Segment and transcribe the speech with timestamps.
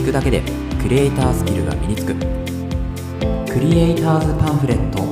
[0.00, 0.40] 聞くだけで
[0.80, 2.14] クリエイタースキルが身につく。
[3.52, 5.04] クリエイターズパンフレット。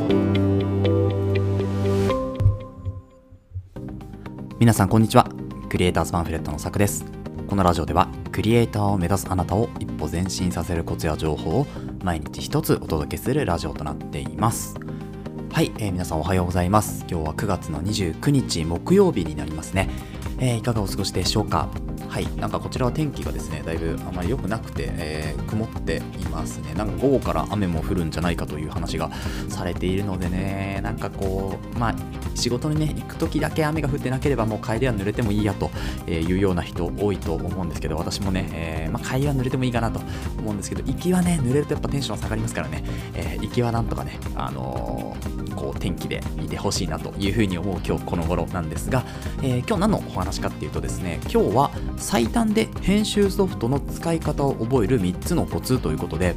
[4.58, 5.28] 皆さんこんにちは。
[5.68, 7.04] クリエイターズパンフレットのさくです。
[7.46, 11.66] このラジオではクリエイターを目指すあなたを一歩前進させるコツや情報を
[12.02, 14.74] 毎日一つお届けするラジオとなっています。
[15.52, 17.04] はい、えー、皆さんおはようございます。
[17.10, 19.90] 今日は9月の29日木曜日になりますね、
[20.38, 21.68] えー、いかがお過ごしでしょうか？
[22.08, 26.72] はい、なんかこちらは天気がですね、だいぶあまり良くなくて、えー、曇っていますね。
[26.74, 29.10] なんか午後から雨も降るんじゃないかという話が
[29.48, 31.94] されているのでね、なんかこう、まあ、
[32.34, 35.70] 仕事にね、行く時だけ雨が降ってなければもう帰りは濡れてもいいやと
[36.08, 40.00] いうような人多いと思うんですけど、私もね、えー、まあ、帰りは濡れてもいいかなと
[40.38, 42.82] 思うんですけど、行きはね、濡れるとやっぱテンション下がりますからね、
[43.14, 45.16] えー、行きはなんとかね、あの、
[45.58, 49.04] こう天気で見てほしいなというふうに思う今日この頃なんですが、
[49.42, 56.34] え今日何のお話かっていうとですね、今日は最短で編集ソフトの使い方を覚える3つのコツということで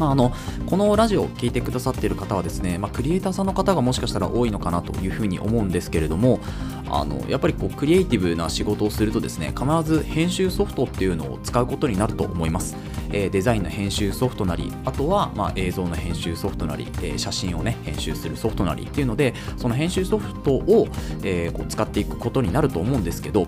[0.00, 0.32] まあ、あの
[0.66, 6.40] このラジオを聴いてくださっている方はですね、まあ、クリエイターさんの方がもしかしたら多いのかなというふうに思うんですけれども
[6.88, 12.76] あのやっぱりこうクリエイティブな仕事をするとですね必ず編集ソフトっていうのを使うことになると思います、
[13.12, 20.88] えー、デザインの編集ソフトなりあとはまあ映像の編集ソフトなり、えー、写真をね編集するソフトなりっていうのでその編集ソフトを、
[21.22, 23.46] えー、こう使っていくことになると思うんですけど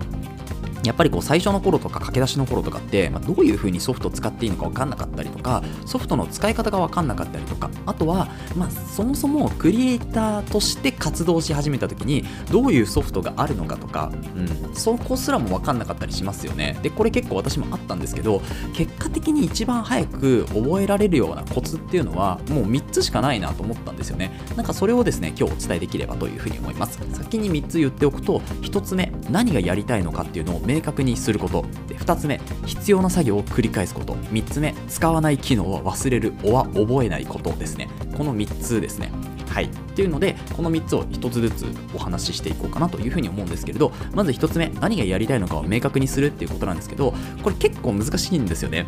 [0.83, 16.77] やっぱりこう最初の頃とか駆け出しの頃とかって、まあ、どういう風にソフトを使っていいのか分かんなかったりとかソフトの使い方が分かんなかったりとかあとは、まあ、そもそもクリエイターとして活動し始めた時にどういうソフトがあるのかとか、うん、そこすらも分かんなかったりしますよね。
[16.81, 18.41] でこれ結構私もあったんですけど
[18.73, 24.31] 結果的に一番早く覚えられるようなコツっていうのはもう3つしかないなと思ったんですよね。
[24.57, 26.99] なんかそれをですね今日お伝えできればというふうに思います。
[27.13, 31.65] 先に3つ言っておくと1つ目何がやりたいのかっていうのを明確にすること。
[31.87, 34.13] で2つ目必要な作業を繰り返すこと。
[34.15, 37.89] 3つ目使わない機能は忘れるおは覚えないことですね。
[38.17, 39.11] この3つですね。
[39.49, 39.65] はい。
[39.65, 48.87] っていうのでこの3つを1つずつお話ししていこうかなというふうに思うんですけれどまず1つ目何がやりたいのかを明確にするっていうことなんですけどこれ結構難しいんですよね。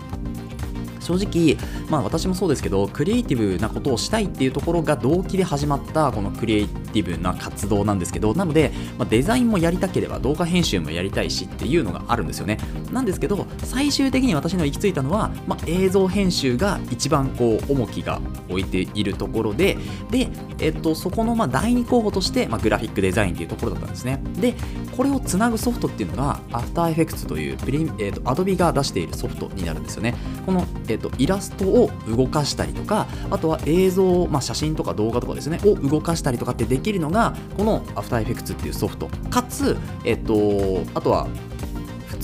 [1.05, 1.57] 正直、
[1.89, 12.57] まあ私もそうですけど、クリエイティブなことをしたいっていうところが動機で始まったこのクリエイティブな活動なんですけど、なので、まあ、デザインもやりたければ動画編集もやりたいしっていうのがあるんですよね。
[12.91, 19.77] なんですけど、最終的に私の行き着いたのは、まあ、映像編集が一番こう重きが置いているところで、
[20.09, 20.29] で、
[20.59, 24.21] えっと、そこのま第2候補として、ま、グラフィックデザインっていうところだったんですね。
[24.39, 24.55] で、
[24.95, 30.15] これをつなぐソフトっていうのが、After Effects というプリ、えっと、Adobe が出しているソフトになるんですよね。
[30.45, 39.09] この、ええーと、イラストを動かしたりとかあとは映像、まあ、写真とか動画とかですねを動かしたりとかってできるのがこの After Effects っていうソフト。
[39.29, 41.27] かつ、え、ー、とあとは普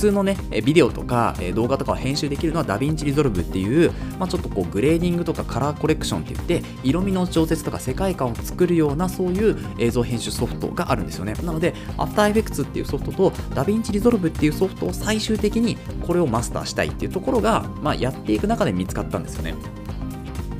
[0.02, 0.36] 通のね、
[0.66, 11.34] ビデオとか動画とかを編集できるのは DaVinci Resolve っていう、まあ、ちょっとこう grading とか color correction って言って色味の調節とか世界観を作るようなそういう映像編集ソフトがあるんですよね。
[11.44, 19.54] なので After Effects っていうソフトと DaVinci Resolve っていうソフトを最終的にこれをマスターしたいっていうところが、まあ、やっていく中で見つかったんですよね。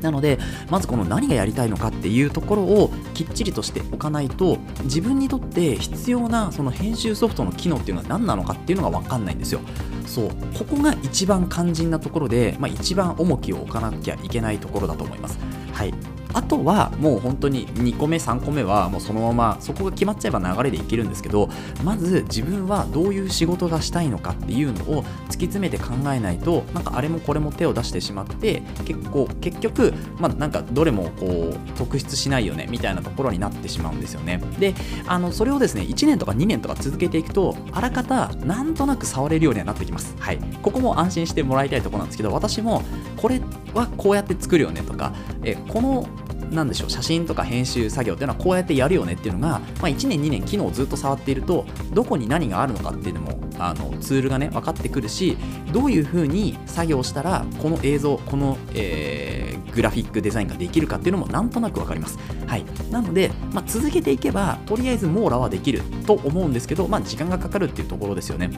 [0.02, 0.38] なので
[0.70, 9.60] まずこの何がやりたいのかっていうところをきっちりとしておかないと自分にとって必要なその編集ソフトの機能っていうのは何なのかっていうのが分かんないんですよ。
[10.06, 10.28] そう。
[10.58, 15.38] ここが一番肝心なところで、まあ、一番重きを置かなきゃいけないところだと思います。
[15.72, 15.94] はい。
[16.32, 21.48] あとはもう本当に2個目3個目はもうそのままそこが決まっちゃえば流れでいけるんですけど
[21.84, 34.42] まず自分はどういう仕事がしたいのかっていうのを突き詰めて考えないとなんかあれもこれも手を出してしまって結構結局まあなんかどれもこう特筆しないよねみたいなところになってしまうんですよね。
[34.58, 34.74] で
[35.06, 40.14] あのそれをですね1年とか2年とか続けていくとあらかたなんとなく触れるようにはなってきます。
[40.18, 40.38] はい。
[40.62, 42.82] ここも安心してもらいたいところなんですけど私も
[43.16, 43.40] これ
[43.74, 45.12] はこうやって作るよねとか
[45.44, 46.06] えこの
[46.52, 55.36] なんでしょう写真とか編集作業っていうのはこうやってやるよねっていうのが、まあ、1年2年機能をずっと触っているとどこに何があるのかっていうのもあのツールがね分かってくるし
[55.72, 68.50] どういうふうに作業したらこの映像この、えー、グラフィックデザインができるかっていうのもなんとなく分かります、はい、なので、まあ、続けていけばとりあえず網羅はできると思うんですけど、まあ、時間がかかるっていうところですよね。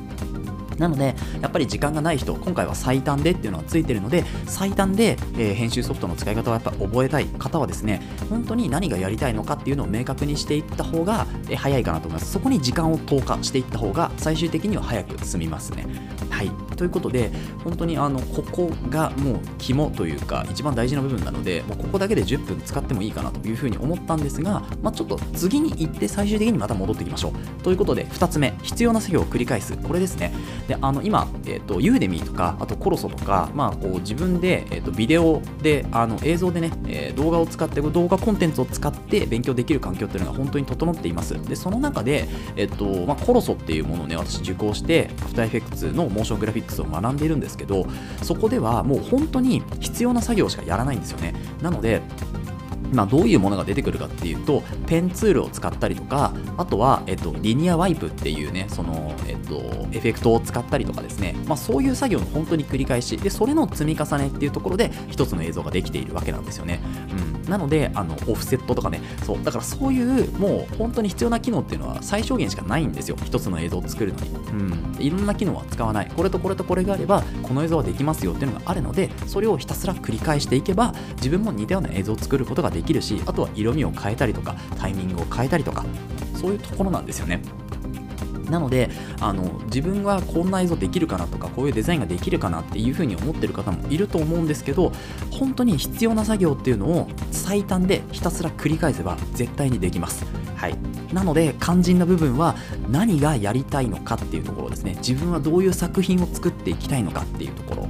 [0.79, 12.32] なので、やっぱり時間がない人、今回は最短でっていうのがついてるので、最短で、えー、編集ソフトの使い方をやっぱ覚えたい方はですね、本当に何がやりたいのかっていうのを明確にしていった方が、えー、早いかなと思います。
[12.32, 15.87] そこに時間を投下していった方が、最終的には早く済みますね。
[16.31, 16.50] はい。
[16.76, 17.31] ということで、
[17.62, 27.62] 本当にあの、ここがもう肝というか、一番大事な部分なので、もうここだけで10分使ってもいいかなというふうに思ったんですが、まあ、ちょっと次に行って最終的にまた戻っていきましょう。
[27.62, 29.76] ということで、2つ目、必要な作業を繰り返す。
[29.76, 30.32] これですね。
[30.69, 41.34] であの今、えーと、ユーデミーとかあとコロソとか、まあ、こう自分で、えーと、ビデオであの映像でね、えー、動画を使って動画コンテンツを使って勉強できる環境っていうのが本当に整っています。
[41.49, 47.87] でその中で、えーとまあ、コロソっていうものをね私受講してアフターエフェクツのモーショングラフィックスを学んでいるんですけど
[48.22, 51.34] そこではもう本当に必要な作業しかやらないんですよね。
[51.61, 52.02] なので
[52.92, 59.56] まあ、どういうものが出てくるかっていうとペンツールを使ったりとかあとは、えっと、リニアワイプっていうねその、えっと、
[59.92, 63.16] エフェクトを使ったりとかですね、まあ、そういう作業の本当に繰り返し。
[63.16, 66.81] でそれの積み重ねっていうところで一つの映像ができているわけなんですよね、
[67.44, 69.00] うん、なのであのオフセットとかね。
[69.25, 69.42] そう。
[69.42, 73.16] だからそういうもう本当に必要な機能っていうのは最小限しかないんですよ。
[73.25, 76.10] 一つの映像を作るのに、うん、いろんな機能は使わない。
[76.14, 85.84] これとこれとこれがあればこの映像はできますよっていうのがあるのでそれをひたすら繰り返していけば自分も似たような映像を作ることができきるしあとは色味を変えたりとかタイミングを変えたりとか
[86.34, 87.40] そういうところなんですよね。
[88.50, 88.90] なので
[89.20, 94.92] あの自分はこんな映像できるかなとかこういうデザインができるかなっていうふうに思ってる方もいると思うんですけど
[95.31, 100.26] 本当に必要な作業っていうのを最短でひたすら繰り返せば絶対にできます。
[100.56, 100.78] はい、
[101.12, 102.54] なので肝心な部分は
[102.88, 104.94] 何がやりたいのかっていうところですね。
[104.96, 107.88] 自分はどういう作品を作っていきたいのかっていうところ、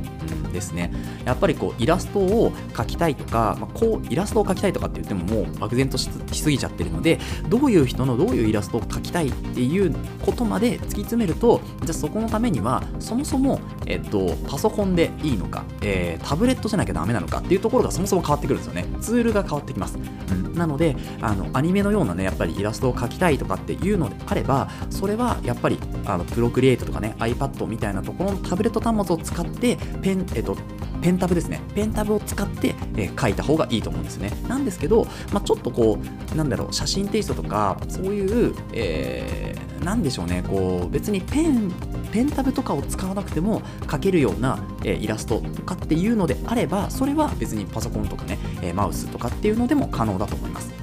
[0.55, 0.91] ですね。
[1.27, 7.19] やっぱりこうイラストを描きたいとか、まあ、こうイラストを描きたいとかって言ってももう漠然としすぎちゃってるので
[7.49, 18.87] どういう人のどういうイラストを描きたいっていうことまで突き詰めるとじゃあそこのためにはそもそも、えっと、パソコンでいいのか、えー、タブレットじゃなきゃダメなのかっていうところがそもそも変わってくるんですよね。
[19.01, 30.57] ツールが変わってきます、うん、なのであのアニメのようなねやっぱりイラストを描きたいとかっていうのであればそれはやっぱりあのプロクリエイトとかね iPad みたいなところのタブレット端末を使ってペン、えっと、
[31.03, 31.61] ペンタブですね。
[31.75, 34.31] ペンタブを使って、えー、書いた方がいいと思うんですね。
[34.49, 35.99] なんですけど、まあ、ちょっとこ
[36.33, 41.71] う、なんだろう、写真テイストとか、そういう、えー、なんでしょうね、こう、別にペン、
[42.13, 50.74] ペンタブとかを使わなくても描けるような、え、イラストとかっていうのであれば、それは別にパソコンとかね、えマウスとかっていうのでも可能だと思います。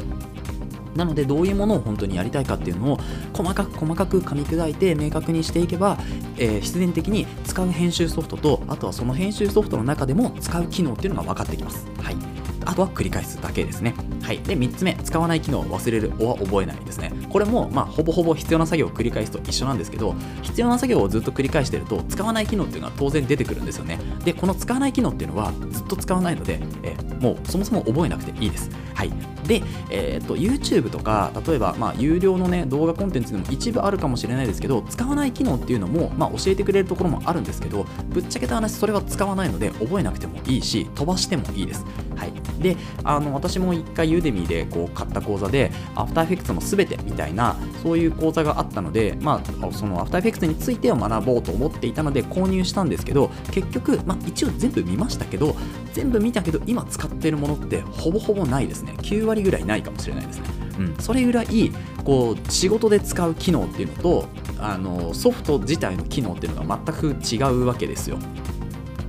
[0.96, 3.00] なのでどういうものを本当にやりたいかっていうのを
[3.34, 5.98] 細かく細かく噛み砕いて明確にしていけば、
[6.38, 11.88] えー、必然的に使う編集ソフトとあとはその編集ソフトの中でも使う機能っていうのが分かってきます。
[11.98, 12.41] はい
[12.72, 13.94] あとは繰り返すだけですね。
[14.24, 14.38] はい。
[14.40, 17.12] で、3つ目、使わない機能を忘れるおは覚えないですね。
[17.30, 24.00] これも、まあ、ほぼほぼ必要な作業を繰り返すと一緒なんですけど、必要な作業をずっと繰り返してると、使わない機能っていうのは当然出てくるんですよね。
[24.24, 28.70] で、この使わない機能っていうのはずっと使わないので、えもうそもそも覚えなくていいです。
[28.94, 29.12] はい。
[29.48, 41.86] で、えー、っと、YouTube とか、例えば、まあ、有料のね、動画コンテンツでも一部あるかもしれないですけど、使わない機能っていうのも、まあ、教えてくれるところもあるんですけど、ぶっちゃけた話、それは使わないので、覚えなくてもいいし、飛ばしてもいいです。
[42.16, 42.34] はい。
[42.62, 55.56] で、あの、私も一回ユーデミーでこう買った講座で、アフターエフェクツのすべてみたいな、そういう講座があったので、まあ、そのアフターエフェクツについてを学ぼうと思っていたので、購入したんですけど、結局、まあ、一応全部見ましたけど、
[55.94, 58.94] 全部見たけど、今使ってるものってほぼほぼないですね。
[59.00, 60.62] 9割ぐらいないかもしれないですね。
[60.80, 61.72] うん、それぐらい
[62.04, 64.26] こう仕事で使う機能っていうのと
[64.58, 68.18] あのソフト自体の機能っていうのが全く違うわけですよ。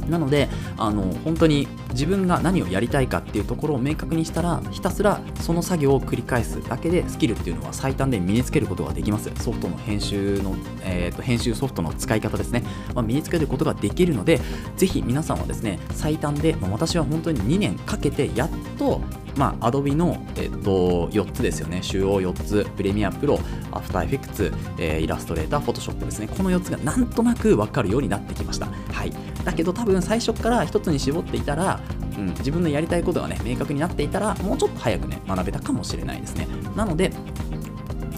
[0.08, 9.30] なのであの本当に自分が何をやりたいかっていうところを明確にしたらひたすらその作業を繰り返すだけでスキルっていうのは最短で身につけることができます。
[9.36, 12.62] ソフトの編集の、えーと、編集ソフトの使い方ですね、
[12.94, 14.40] まあ、身につけることができるので
[14.76, 19.00] ぜひ皆さんはですね最短で、まあ、私は本当に2年かけてやっと
[19.36, 21.82] まあ、Adobe の、えっと、4つですよね。
[21.82, 23.38] 主要4つ、プレミアプロ、
[23.70, 26.28] アフターエフェクツ、えー、イラストレーター、フォトショップですね。
[26.28, 28.66] この4つがなんとなく分かるようになってきました。
[28.66, 29.12] はい。
[29.44, 31.80] だけど多分最初から1つに絞っていたら、
[32.16, 36.46] うん、自分のやりたいことがね、明確になっていたら、もうちょっと早くね、学べたかもしれないですね。
[36.76, 37.12] なので、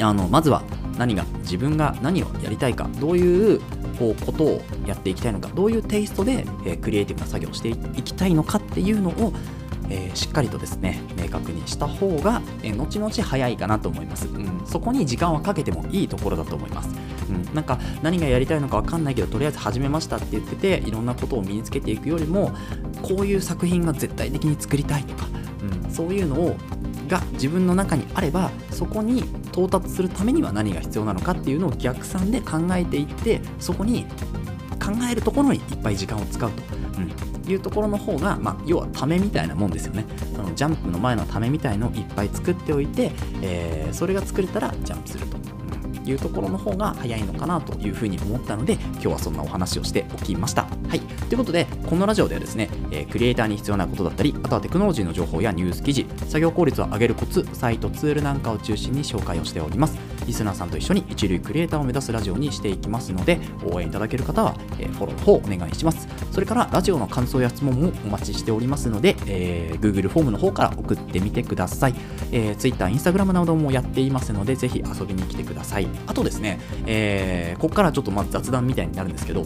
[0.01, 0.63] あの、まずは
[0.99, 3.61] 何が、自分が何をやりたいか、どういう
[3.99, 9.33] こうことをやっていきたいのか、どういうテイストで、えー、クリエイティブな作業をしていきたいのかっていうのを、
[9.91, 16.91] えー、しっかりとですね明確にした方が、えー、後々早いかなと思います、うん、そこに時間はかけてもいいところだと思います、
[17.29, 22.53] うん、なんか何がやりたいのか分かんないけどとりあえず始めましたって言ってていろんなことを身につけていくよりも
[23.03, 25.27] こういう作品が絶対的に作りたいとか、
[25.85, 26.57] うん、そういうのを
[27.09, 29.21] が自分の中にあればそこに
[29.53, 34.07] 到達するためには何が必要なのかっていうのを逆算で考えていってそこに
[34.85, 36.84] 考えるところにいっぱい時間を使うと、うん、
[37.53, 45.45] いうところの方が、まあ、要はためみたいなもんですよねそのジャンプの前のためみたいのをいっぱい作っておいて、えー、それが作れたらジャンプすると
[46.07, 50.67] いうところの方が早いのかなというふうに思ったので今日はそんなお話をしておきました。
[50.89, 60.14] はい、ということでこのラジオではですね、えー、クリエイターに必要なことだったりあとはテクノロジーの情報やニュース記事作業効率を上げるコツサイトツールなんかを中心に紹介をしております。
[60.27, 63.41] リスナーさんと一緒に一流クリエイターを目指すラジオにしていきますので
[63.71, 66.09] 応援いただける方は、え、フォローの方お願いします。
[66.31, 71.95] それからラジオの感想や質問もお待ちしておりますので、えー、Google フォームの方から送ってみてください、
[72.33, 75.87] えー、Twitter、Instagram などもやっていますのでぜひ遊びに来てください。
[76.07, 79.45] あとですね、えー、ここからちょっとまず雑談みたいになるんですけど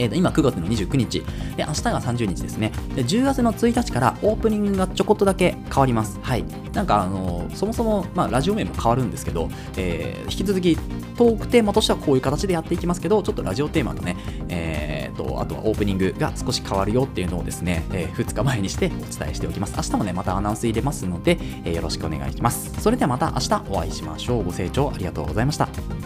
[0.00, 1.20] えー、今9月の29日、
[1.56, 2.72] で、明日が30日ですね。
[2.94, 6.18] で、10月の1日からオープニングがちょこっとだけ変わります。
[6.22, 6.44] はい。
[6.72, 10.76] なんかあのー、そもそも、まあ、ラジオ名も変わるんですけど、えー、引き続き
[11.16, 14.16] トークテーマとしてはこういう形でやっていきますけど、ちょっとラジオテーマとね、
[14.48, 19.74] えー、と、あとはオープニングが少し変わるよっていうのをですね、えー、2日前にしてお伝えしておきます。
[19.76, 22.72] 明日もね、またアナウンス入れますので、えー、よろしくお願いします。
[22.80, 24.44] それではまた明日お会いしましょう。
[24.44, 25.99] ご清聴ありがとうございました。